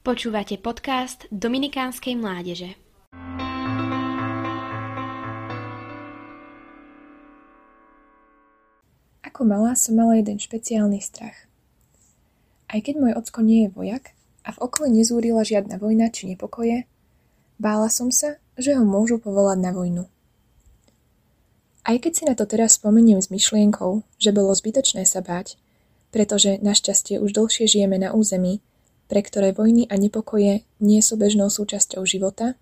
Počúvate 0.00 0.56
podcast 0.56 1.28
Dominikánskej 1.28 2.16
mládeže. 2.16 2.72
Ako 9.20 9.44
malá 9.44 9.76
som 9.76 10.00
mala 10.00 10.16
jeden 10.16 10.40
špeciálny 10.40 11.04
strach. 11.04 11.44
Aj 12.72 12.80
keď 12.80 12.96
môj 12.96 13.12
ocko 13.12 13.44
nie 13.44 13.68
je 13.68 13.76
vojak 13.76 14.16
a 14.40 14.56
v 14.56 14.60
okolí 14.64 14.88
nezúrila 14.88 15.44
žiadna 15.44 15.76
vojna 15.76 16.08
či 16.08 16.32
nepokoje, 16.32 16.88
bála 17.60 17.92
som 17.92 18.08
sa, 18.08 18.40
že 18.56 18.72
ho 18.72 18.88
môžu 18.88 19.20
povolať 19.20 19.60
na 19.60 19.76
vojnu. 19.76 20.08
Aj 21.84 21.96
keď 22.00 22.12
si 22.16 22.24
na 22.24 22.32
to 22.32 22.48
teraz 22.48 22.80
spomeniem 22.80 23.20
s 23.20 23.28
myšlienkou, 23.28 24.00
že 24.16 24.32
bolo 24.32 24.56
zbytočné 24.56 25.04
sa 25.04 25.20
báť, 25.20 25.60
pretože 26.08 26.56
našťastie 26.64 27.20
už 27.20 27.36
dlhšie 27.36 27.68
žijeme 27.68 28.00
na 28.00 28.16
území, 28.16 28.64
pre 29.10 29.26
ktoré 29.26 29.50
vojny 29.50 29.90
a 29.90 29.98
nepokoje 29.98 30.62
nie 30.78 31.00
sú 31.02 31.18
bežnou 31.18 31.50
súčasťou 31.50 32.06
života? 32.06 32.54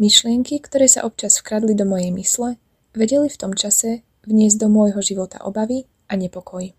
Myšlienky, 0.00 0.64
ktoré 0.64 0.88
sa 0.88 1.04
občas 1.04 1.36
vkradli 1.44 1.76
do 1.76 1.84
mojej 1.84 2.08
mysle, 2.16 2.56
vedeli 2.96 3.28
v 3.28 3.36
tom 3.36 3.52
čase 3.52 4.00
vniesť 4.24 4.64
do 4.64 4.72
môjho 4.72 5.04
života 5.04 5.44
obavy 5.44 5.84
a 6.08 6.16
nepokoj. 6.16 6.72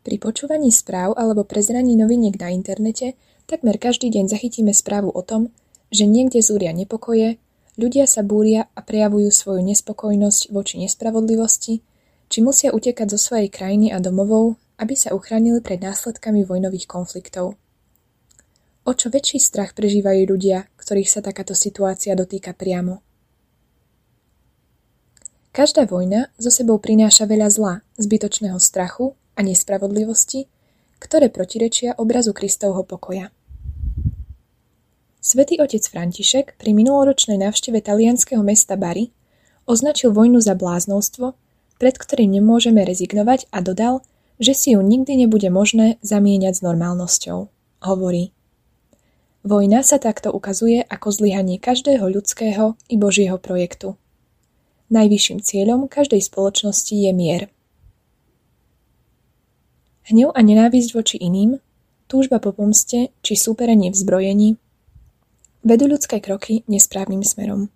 Pri 0.00 0.16
počúvaní 0.18 0.74
správ 0.74 1.14
alebo 1.14 1.46
prezraní 1.46 1.94
noviniek 1.94 2.34
na 2.34 2.50
internete 2.50 3.14
takmer 3.46 3.78
každý 3.78 4.10
deň 4.10 4.26
zachytíme 4.26 4.74
správu 4.74 5.14
o 5.14 5.22
tom, 5.22 5.54
že 5.94 6.10
niekde 6.10 6.42
zúria 6.42 6.74
nepokoje, 6.74 7.38
ľudia 7.78 8.10
sa 8.10 8.26
búria 8.26 8.66
a 8.74 8.80
prejavujú 8.82 9.30
svoju 9.30 9.62
nespokojnosť 9.62 10.50
voči 10.50 10.82
nespravodlivosti, 10.82 11.82
či 12.30 12.38
musia 12.42 12.70
utekať 12.70 13.10
zo 13.10 13.18
svojej 13.18 13.50
krajiny 13.50 13.90
a 13.90 13.98
domovov, 13.98 14.58
aby 14.80 14.96
sa 14.96 15.12
uchránili 15.12 15.60
pred 15.60 15.84
následkami 15.84 16.48
vojnových 16.48 16.88
konfliktov. 16.88 17.60
O 18.88 18.92
čo 18.96 19.12
väčší 19.12 19.36
strach 19.36 19.76
prežívajú 19.76 20.24
ľudia, 20.24 20.72
ktorých 20.80 21.12
sa 21.12 21.20
takáto 21.20 21.52
situácia 21.52 22.16
dotýka 22.16 22.56
priamo. 22.56 23.04
Každá 25.52 25.84
vojna 25.84 26.32
so 26.40 26.48
sebou 26.48 26.80
prináša 26.80 27.28
veľa 27.28 27.48
zla, 27.52 27.74
zbytočného 28.00 28.56
strachu 28.56 29.12
a 29.36 29.44
nespravodlivosti, 29.44 30.48
ktoré 30.96 31.28
protirečia 31.28 32.00
obrazu 32.00 32.32
Kristovho 32.32 32.80
pokoja. 32.88 33.28
Svetý 35.20 35.60
otec 35.60 35.84
František 35.84 36.56
pri 36.56 36.72
minuloročnej 36.72 37.36
návšteve 37.36 37.84
talianského 37.84 38.40
mesta 38.40 38.80
Bari 38.80 39.12
označil 39.68 40.16
vojnu 40.16 40.40
za 40.40 40.56
bláznostvo 40.56 41.36
pred 41.80 41.96
ktorým 41.96 42.36
nemôžeme 42.36 42.84
rezignovať 42.84 43.48
a 43.48 43.64
dodal, 43.64 44.04
že 44.40 44.56
si 44.56 44.72
ju 44.72 44.80
nikdy 44.80 45.20
nebude 45.20 45.52
možné 45.52 46.00
zamieňať 46.00 46.58
s 46.58 46.64
normálnosťou. 46.64 47.38
Hovorí. 47.84 48.32
Vojna 49.44 49.84
sa 49.84 50.00
takto 50.00 50.32
ukazuje 50.32 50.84
ako 50.84 51.12
zlyhanie 51.12 51.60
každého 51.60 52.04
ľudského 52.08 52.76
i 52.88 52.96
Božieho 52.96 53.36
projektu. 53.36 53.96
Najvyšším 54.90 55.38
cieľom 55.44 55.86
každej 55.86 56.20
spoločnosti 56.24 56.92
je 56.92 57.12
mier. 57.14 57.42
Hnev 60.10 60.34
a 60.34 60.40
nenávisť 60.42 60.90
voči 60.96 61.16
iným, 61.22 61.62
túžba 62.10 62.42
po 62.42 62.50
pomste 62.50 63.14
či 63.22 63.38
súperenie 63.38 63.94
v 63.94 63.96
zbrojení 63.96 64.48
vedú 65.62 65.86
ľudské 65.86 66.18
kroky 66.18 66.64
nesprávnym 66.66 67.22
smerom. 67.22 67.68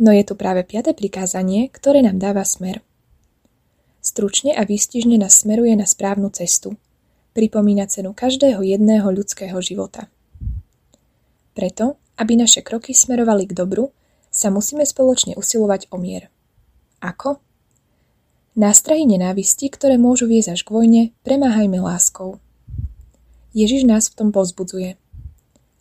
No 0.00 0.10
je 0.12 0.24
tu 0.24 0.36
práve 0.36 0.64
piaté 0.64 0.96
prikázanie, 0.96 1.68
ktoré 1.68 2.00
nám 2.00 2.16
dáva 2.16 2.44
smer. 2.44 2.80
Stručne 4.00 4.56
a 4.56 4.64
výstižne 4.64 5.20
nás 5.20 5.44
smeruje 5.44 5.76
na 5.76 5.84
správnu 5.84 6.32
cestu. 6.32 6.76
Pripomína 7.36 7.86
cenu 7.86 8.16
každého 8.16 8.64
jedného 8.64 9.06
ľudského 9.12 9.56
života. 9.60 10.08
Preto, 11.52 12.00
aby 12.16 12.40
naše 12.40 12.64
kroky 12.64 12.96
smerovali 12.96 13.44
k 13.46 13.54
dobru, 13.54 13.92
sa 14.32 14.48
musíme 14.48 14.82
spoločne 14.82 15.36
usilovať 15.36 15.92
o 15.92 16.00
mier. 16.00 16.32
Ako? 17.04 17.38
Nástrahy 18.56 19.06
nenávisti, 19.06 19.70
ktoré 19.70 20.00
môžu 20.00 20.26
viesť 20.26 20.58
až 20.58 20.60
k 20.66 20.74
vojne, 20.74 21.02
premáhajme 21.22 21.78
láskou. 21.78 22.42
Ježiš 23.52 23.86
nás 23.86 24.10
v 24.10 24.16
tom 24.18 24.28
pozbudzuje. 24.32 24.96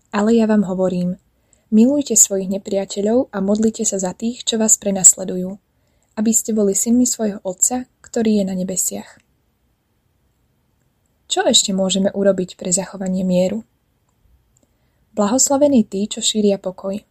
Ale 0.10 0.30
ja 0.34 0.50
vám 0.50 0.66
hovorím, 0.66 1.18
Milujte 1.70 2.18
svojich 2.18 2.50
nepriateľov 2.50 3.30
a 3.30 3.46
modlite 3.46 3.86
sa 3.86 4.02
za 4.02 4.18
tých, 4.18 4.42
čo 4.42 4.58
vás 4.58 4.82
prenasledujú, 4.82 5.54
aby 6.18 6.32
ste 6.34 6.50
boli 6.50 6.74
synmi 6.74 7.06
svojho 7.06 7.46
Otca, 7.46 7.86
ktorý 8.10 8.42
je 8.42 8.44
na 8.50 8.58
nebesiach. 8.58 9.22
Čo 11.30 11.46
ešte 11.46 11.78
môžeme 11.78 12.10
urobiť 12.10 12.58
pre 12.58 12.74
zachovanie 12.74 13.22
mieru? 13.22 13.62
Blahoslavení 15.14 15.86
tí, 15.86 16.10
čo 16.10 16.26
šíria 16.26 16.58
pokoj. 16.58 17.06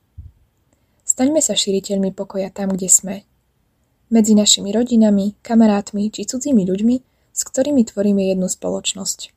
Staňme 1.06 1.38
sa 1.38 1.54
šíriteľmi 1.54 2.10
pokoja 2.10 2.50
tam, 2.50 2.74
kde 2.74 2.90
sme. 2.90 3.16
Medzi 4.10 4.34
našimi 4.34 4.74
rodinami, 4.74 5.38
kamarátmi 5.38 6.10
či 6.10 6.26
cudzími 6.26 6.66
ľuďmi, 6.66 6.96
s 7.30 7.40
ktorými 7.46 7.86
tvoríme 7.86 8.26
jednu 8.34 8.50
spoločnosť. 8.50 9.30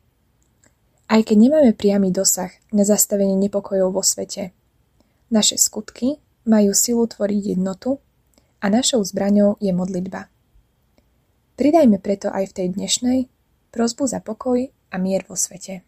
Aj 1.14 1.22
keď 1.22 1.38
nemáme 1.38 1.72
priamy 1.78 2.10
dosah 2.10 2.50
na 2.74 2.82
zastavenie 2.82 3.38
nepokojov 3.38 3.94
vo 3.94 4.02
svete, 4.02 4.50
naše 5.30 5.62
skutky 5.62 6.18
majú 6.50 6.74
silu 6.74 7.06
tvoriť 7.06 7.54
jednotu 7.54 8.02
a 8.58 8.66
našou 8.74 9.06
zbraňou 9.06 9.62
je 9.62 9.70
modlitba. 9.70 10.32
Pridajme 11.62 12.02
preto 12.02 12.34
aj 12.34 12.50
v 12.50 12.56
tej 12.58 12.68
dnešnej 12.74 13.20
prosbu 13.70 14.10
za 14.10 14.18
pokoj 14.18 14.66
a 14.66 14.96
mier 14.98 15.22
vo 15.30 15.38
svete. 15.38 15.86